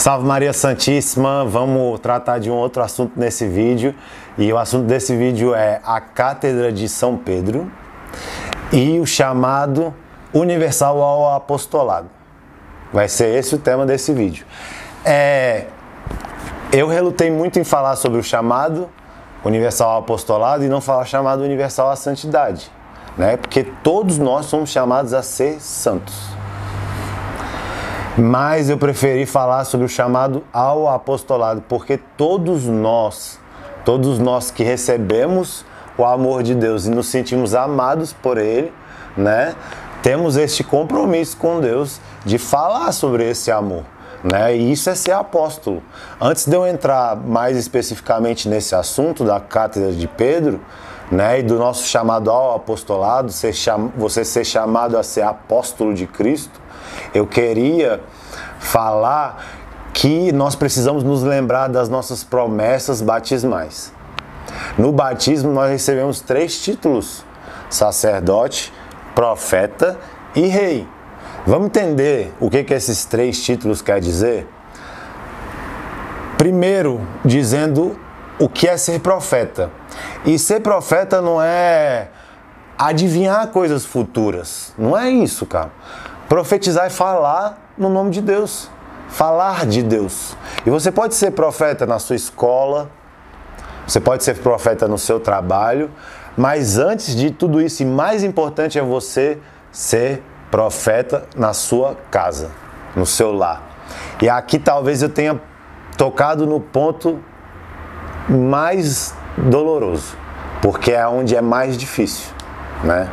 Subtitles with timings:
[0.00, 3.94] Salve Maria Santíssima, vamos tratar de um outro assunto nesse vídeo
[4.38, 7.70] e o assunto desse vídeo é a Cátedra de São Pedro
[8.72, 9.94] e o chamado
[10.32, 12.08] universal ao apostolado.
[12.90, 14.46] Vai ser esse o tema desse vídeo.
[15.04, 15.66] É,
[16.72, 18.88] eu relutei muito em falar sobre o chamado
[19.44, 22.72] universal ao apostolado e não falar chamado universal à santidade,
[23.18, 23.36] né?
[23.36, 26.39] Porque todos nós somos chamados a ser santos
[28.18, 33.38] mas eu preferi falar sobre o chamado ao apostolado, porque todos nós,
[33.84, 35.64] todos nós que recebemos
[35.96, 38.72] o amor de Deus e nos sentimos amados por Ele,
[39.16, 39.54] né,
[40.02, 43.84] temos este compromisso com Deus de falar sobre esse amor.
[44.22, 44.56] Né?
[44.56, 45.82] E isso é ser apóstolo.
[46.20, 50.60] Antes de eu entrar mais especificamente nesse assunto da cátedra de Pedro,
[51.10, 53.90] né, e do nosso chamado ao apostolado, ser cham...
[53.96, 56.60] você ser chamado a ser apóstolo de Cristo,
[57.14, 58.00] eu queria
[58.58, 59.44] falar
[59.92, 63.92] que nós precisamos nos lembrar das nossas promessas batismais.
[64.78, 67.24] No batismo nós recebemos três títulos:
[67.68, 68.72] sacerdote,
[69.14, 69.98] profeta
[70.34, 70.86] e rei.
[71.46, 74.46] Vamos entender o que, que esses três títulos quer dizer?
[76.36, 77.98] Primeiro, dizendo
[78.38, 79.70] o que é ser profeta.
[80.24, 82.08] E ser profeta não é
[82.78, 84.72] adivinhar coisas futuras.
[84.78, 85.70] Não é isso, cara.
[86.30, 88.70] Profetizar é falar no nome de Deus,
[89.08, 90.36] falar de Deus.
[90.64, 92.88] E você pode ser profeta na sua escola,
[93.84, 95.90] você pode ser profeta no seu trabalho,
[96.36, 99.38] mas antes de tudo isso, e mais importante é você
[99.72, 102.52] ser profeta na sua casa,
[102.94, 103.62] no seu lar.
[104.22, 105.40] E aqui talvez eu tenha
[105.96, 107.18] tocado no ponto
[108.28, 110.16] mais doloroso,
[110.62, 112.32] porque é onde é mais difícil,
[112.84, 113.10] né?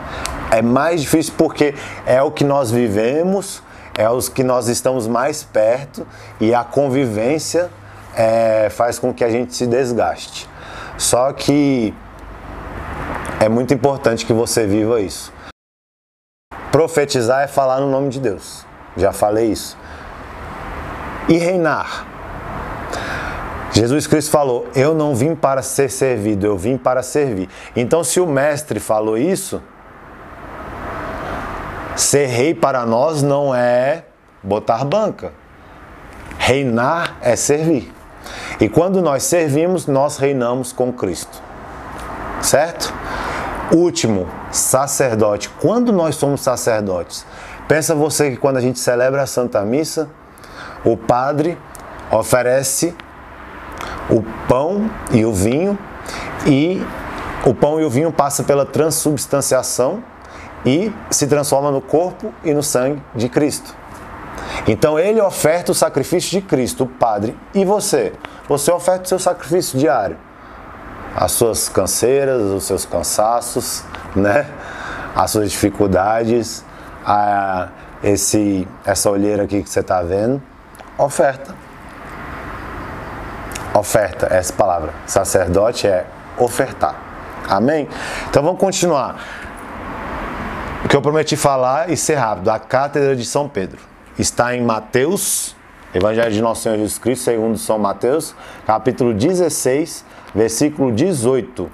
[0.52, 3.62] É mais difícil porque é o que nós vivemos,
[3.98, 6.08] é os que nós estamos mais perto
[6.40, 7.70] e a convivência
[8.16, 10.50] é, faz com que a gente se desgaste.
[10.98, 11.94] Só que
[13.40, 15.32] é muito importante que você viva isso.
[16.72, 18.66] Profetizar é falar no nome de Deus.
[18.96, 19.78] Já falei isso.
[21.30, 22.06] E reinar.
[23.72, 27.48] Jesus Cristo falou: Eu não vim para ser servido, eu vim para servir.
[27.76, 29.62] Então, se o Mestre falou isso,
[31.98, 34.06] Ser rei para nós não é
[34.44, 35.34] botar banca.
[36.38, 37.92] Reinar é servir.
[38.60, 41.42] E quando nós servimos, nós reinamos com Cristo.
[42.40, 42.94] Certo?
[43.74, 45.50] Último, sacerdote.
[45.50, 47.26] Quando nós somos sacerdotes?
[47.68, 50.08] Pensa você que quando a gente celebra a Santa Missa,
[50.86, 51.58] o padre
[52.12, 52.96] oferece
[54.08, 55.76] o pão e o vinho
[56.46, 56.80] e
[57.44, 60.04] o pão e o vinho passa pela transubstanciação
[60.66, 63.76] e se transforma no corpo e no sangue de Cristo.
[64.68, 68.14] Então ele oferta o sacrifício de Cristo, o Padre, e você?
[68.48, 70.18] Você oferta o seu sacrifício diário.
[71.16, 73.84] As suas canseiras, os seus cansaços,
[74.16, 74.48] né?
[75.16, 76.64] As suas dificuldades,
[77.06, 77.70] a,
[78.04, 80.42] esse, essa olheira aqui que você está vendo.
[80.98, 81.56] Oferta.
[83.74, 84.94] Oferta, essa palavra.
[85.06, 86.06] Sacerdote é
[86.38, 86.96] ofertar.
[87.50, 87.88] Amém?
[88.30, 89.16] Então vamos continuar.
[90.88, 93.78] O que eu prometi falar e ser rápido, a cátedra de São Pedro.
[94.18, 95.54] Está em Mateus,
[95.94, 98.34] Evangelho de Nosso Senhor Jesus Cristo, segundo São Mateus,
[98.66, 101.70] capítulo 16, versículo 18.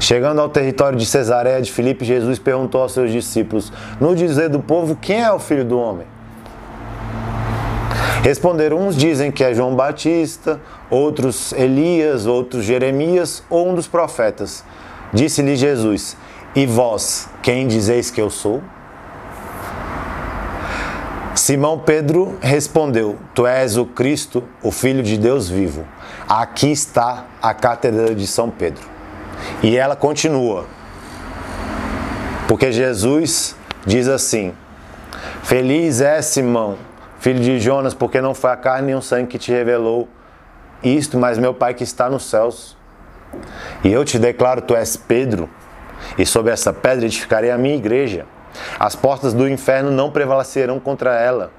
[0.00, 4.60] Chegando ao território de Cesareia de Filipe, Jesus perguntou aos seus discípulos: No dizer do
[4.60, 6.06] povo, quem é o filho do homem?
[8.22, 10.58] Responderam: uns dizem que é João Batista,
[10.88, 14.64] outros Elias, outros Jeremias ou um dos profetas.
[15.12, 16.16] Disse-lhe Jesus:
[16.54, 18.62] E vós, quem dizeis que eu sou?
[21.34, 25.86] Simão Pedro respondeu: Tu és o Cristo, o Filho de Deus vivo.
[26.28, 28.82] Aqui está a cátedra de São Pedro.
[29.62, 30.66] E ela continua.
[32.46, 34.52] Porque Jesus diz assim:
[35.42, 36.76] Feliz é Simão,
[37.18, 40.08] filho de Jonas, porque não foi a carne nem o sangue que te revelou
[40.82, 42.77] isto, mas meu Pai que está nos céus.
[43.84, 45.48] E eu te declaro: tu és Pedro,
[46.16, 48.26] e sobre essa pedra edificarei a minha igreja.
[48.78, 51.50] As portas do inferno não prevalecerão contra ela.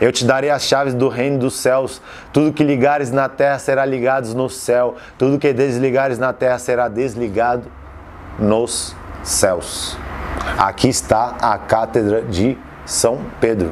[0.00, 2.02] Eu te darei as chaves do reino dos céus.
[2.32, 4.96] Tudo que ligares na terra será ligado no céu.
[5.16, 7.64] Tudo que desligares na terra será desligado
[8.38, 9.96] nos céus.
[10.58, 13.70] Aqui está a cátedra de São Pedro.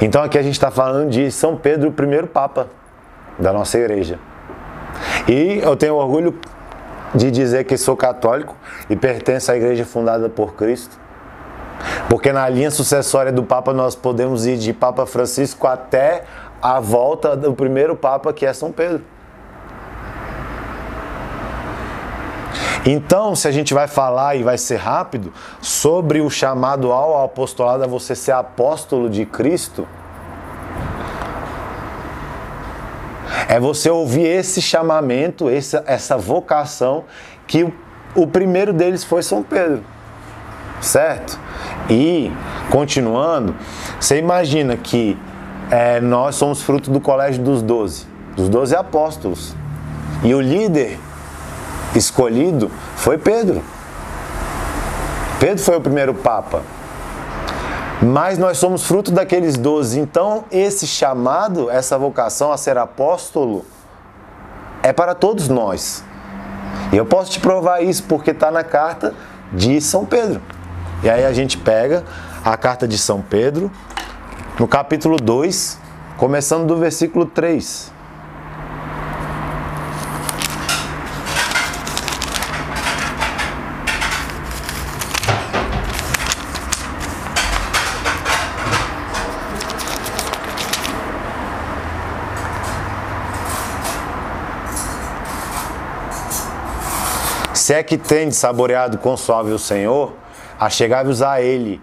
[0.00, 2.68] Então aqui a gente está falando de São Pedro, o primeiro Papa
[3.38, 4.18] da nossa igreja.
[5.26, 6.38] E eu tenho orgulho
[7.14, 8.56] de dizer que sou católico
[8.90, 10.98] e pertenço à igreja fundada por Cristo.
[12.08, 16.24] Porque na linha sucessória do Papa nós podemos ir de Papa Francisco até
[16.60, 19.02] a volta do primeiro Papa, que é São Pedro.
[22.86, 27.82] Então, se a gente vai falar e vai ser rápido sobre o chamado ao apostolado
[27.82, 29.88] a você ser apóstolo de Cristo,
[33.48, 37.04] é você ouvir esse chamamento, essa, essa vocação,
[37.46, 37.72] que o,
[38.14, 39.82] o primeiro deles foi São Pedro,
[40.80, 41.38] certo?
[41.88, 42.32] E,
[42.70, 43.54] continuando,
[44.00, 45.18] você imagina que
[45.70, 48.06] é, nós somos fruto do colégio dos doze,
[48.36, 49.54] dos doze apóstolos.
[50.22, 50.98] E o líder
[51.94, 53.62] escolhido foi Pedro.
[55.38, 56.62] Pedro foi o primeiro Papa.
[58.02, 59.98] Mas nós somos fruto daqueles doze.
[59.98, 63.64] Então, esse chamado, essa vocação a ser apóstolo,
[64.82, 66.04] é para todos nós.
[66.92, 69.14] E eu posso te provar isso porque está na carta
[69.52, 70.42] de São Pedro.
[71.02, 72.04] E aí a gente pega
[72.44, 73.70] a carta de São Pedro,
[74.58, 75.78] no capítulo 2,
[76.18, 77.93] começando do versículo 3.
[97.64, 100.12] Se é que tendes saboreado com suave o Senhor,
[100.60, 101.80] achegai-vos a Ele,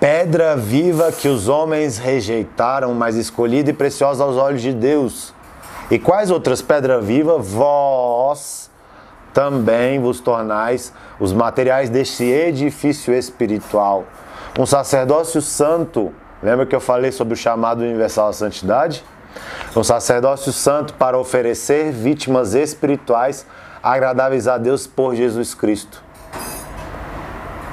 [0.00, 5.34] pedra viva que os homens rejeitaram, mas escolhida e preciosa aos olhos de Deus.
[5.90, 7.46] E quais outras pedras vivas?
[7.46, 8.70] Vós
[9.34, 14.06] também vos tornais os materiais deste edifício espiritual.
[14.58, 16.10] Um sacerdócio santo.
[16.42, 19.04] Lembra que eu falei sobre o chamado universal à santidade?
[19.76, 23.44] Um sacerdócio santo para oferecer vítimas espirituais
[23.92, 26.02] agradáveis a Deus por Jesus Cristo.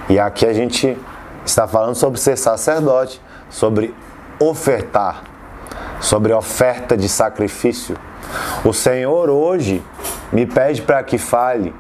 [0.07, 0.97] E aqui a gente
[1.45, 3.94] está falando sobre ser sacerdote, sobre
[4.39, 5.23] ofertar,
[6.00, 7.97] sobre oferta de sacrifício.
[8.63, 9.83] O Senhor hoje
[10.31, 11.75] me pede para que fale,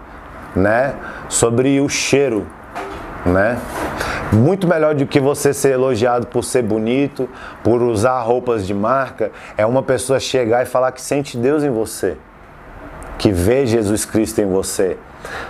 [0.55, 0.95] né,
[1.29, 2.45] sobre o cheiro,
[3.25, 3.57] né?
[4.33, 7.29] Muito melhor do que você ser elogiado por ser bonito,
[7.63, 11.69] por usar roupas de marca, é uma pessoa chegar e falar que sente Deus em
[11.69, 12.17] você
[13.17, 14.97] que vê Jesus Cristo em você.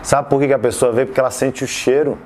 [0.01, 1.05] Sabe por que a pessoa vê?
[1.05, 2.17] Porque ela sente o cheiro.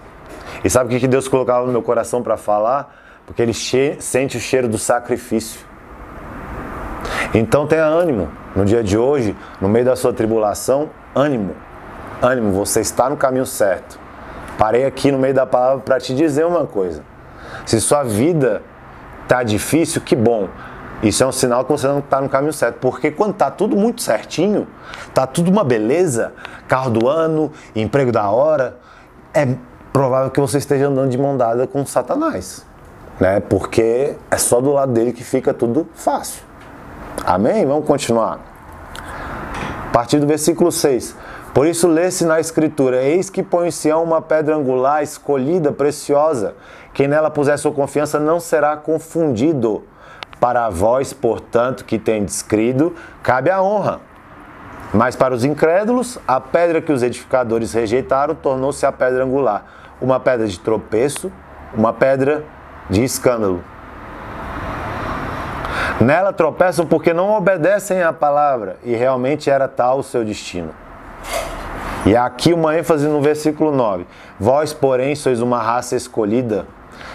[0.64, 2.96] E sabe o que Deus colocava no meu coração para falar?
[3.26, 5.62] Porque ele sente o cheiro do sacrifício.
[7.34, 8.30] Então tenha ânimo.
[8.56, 11.56] No dia de hoje, no meio da sua tribulação, ânimo.
[12.22, 14.00] Ânimo, você está no caminho certo.
[14.58, 17.04] Parei aqui no meio da palavra para te dizer uma coisa.
[17.66, 18.62] Se sua vida
[19.24, 20.50] está difícil, que bom.
[21.02, 22.78] Isso é um sinal que você não está no caminho certo.
[22.80, 24.68] Porque quando está tudo muito certinho,
[25.08, 26.34] está tudo uma beleza,
[26.68, 28.78] carro do ano, emprego da hora,
[29.34, 29.48] é
[29.94, 32.66] provável que você esteja andando de mão dada com Satanás.
[33.20, 33.40] Né?
[33.40, 36.44] Porque é só do lado dele que fica tudo fácil.
[37.26, 37.66] Amém?
[37.66, 38.40] Vamos continuar.
[39.88, 41.16] A partir do versículo 6.
[41.54, 46.56] Por isso lê-se na Escritura: Eis que põe em Sião uma pedra angular, escolhida, preciosa.
[46.94, 49.84] Quem nela puser sua confiança não será confundido.
[50.40, 54.00] Para vós, portanto, que tendes crido, cabe a honra.
[54.94, 59.66] Mas para os incrédulos, a pedra que os edificadores rejeitaram tornou-se a pedra angular,
[60.02, 61.32] uma pedra de tropeço,
[61.76, 62.44] uma pedra
[62.90, 63.64] de escândalo.
[66.02, 70.74] Nela tropeçam porque não obedecem à palavra, e realmente era tal o seu destino.
[72.06, 74.08] E aqui uma ênfase no versículo 9:
[74.40, 76.66] Vós, porém, sois uma raça escolhida,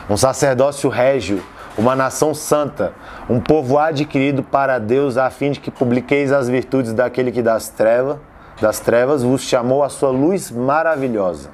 [0.08, 1.42] um sacerdócio régio,
[1.76, 2.92] uma nação santa,
[3.28, 7.68] um povo adquirido para Deus, a fim de que publiqueis as virtudes daquele que das
[7.68, 8.18] trevas,
[8.60, 11.50] das trevas vos chamou a sua luz maravilhosa.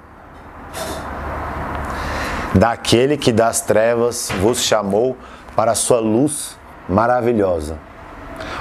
[2.54, 5.16] Daquele que das trevas vos chamou
[5.56, 6.58] para a sua luz
[6.88, 7.78] maravilhosa.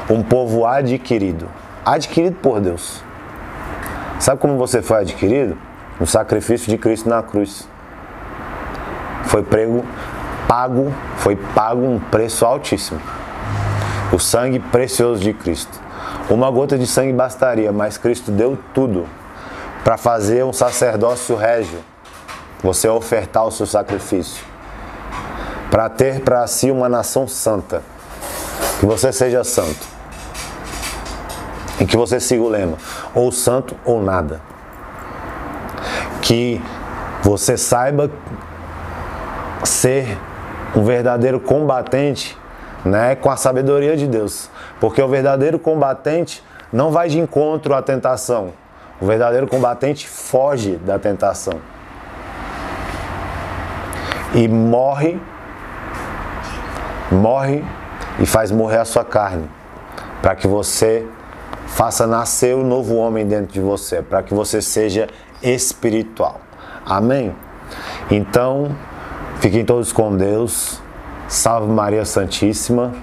[0.09, 1.49] Um povo adquirido,
[1.85, 3.03] adquirido por Deus.
[4.19, 5.57] Sabe como você foi adquirido?
[5.99, 7.67] No sacrifício de Cristo na cruz.
[9.25, 9.83] Foi prego
[10.49, 12.99] pago, foi pago um preço altíssimo.
[14.11, 15.79] O sangue precioso de Cristo.
[16.27, 19.05] Uma gota de sangue bastaria, mas Cristo deu tudo
[19.83, 21.77] para fazer um sacerdócio régio.
[22.63, 24.43] Você ofertar o seu sacrifício.
[25.69, 27.83] Para ter para si uma nação santa.
[28.79, 29.87] Que você seja santo.
[31.79, 32.77] E que você siga o lema:
[33.13, 34.41] ou santo ou nada.
[36.23, 36.59] Que
[37.21, 38.09] você saiba
[39.63, 40.17] ser
[40.75, 42.37] um verdadeiro combatente
[42.85, 44.49] né, com a sabedoria de Deus.
[44.79, 48.53] Porque o verdadeiro combatente não vai de encontro à tentação.
[49.01, 51.59] O verdadeiro combatente foge da tentação.
[54.33, 55.19] e morre,
[57.11, 57.63] morre
[58.19, 59.49] e faz morrer a sua carne,
[60.21, 61.05] para que você
[61.67, 65.07] faça nascer o novo homem dentro de você, para que você seja
[65.41, 66.41] espiritual.
[66.85, 67.35] Amém?
[68.09, 68.75] Então,
[69.39, 70.81] fiquem todos com Deus.
[71.27, 72.93] Salve Maria Santíssima.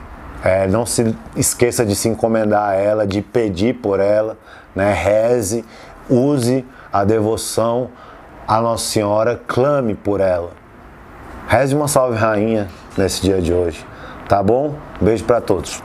[0.45, 4.37] É, não se esqueça de se encomendar a ela, de pedir por ela,
[4.75, 4.93] né?
[4.93, 5.64] reze,
[6.09, 7.88] use a devoção
[8.47, 10.50] à Nossa Senhora, clame por ela.
[11.49, 13.85] Reze uma salve rainha nesse dia de hoje,
[14.28, 14.75] tá bom?
[15.00, 15.83] Beijo para todos.